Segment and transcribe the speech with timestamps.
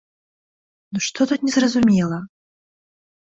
[0.95, 2.17] Ну што тут незразумела!